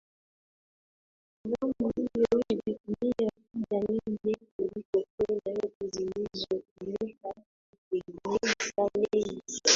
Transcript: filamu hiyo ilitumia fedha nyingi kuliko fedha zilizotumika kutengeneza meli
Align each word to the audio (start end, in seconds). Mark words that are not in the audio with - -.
filamu 1.41 1.91
hiyo 1.95 2.27
ilitumia 2.49 3.31
fedha 3.51 3.93
nyingi 4.07 4.35
kuliko 4.55 5.03
fedha 5.17 5.67
zilizotumika 5.91 7.29
kutengeneza 7.69 8.89
meli 8.97 9.41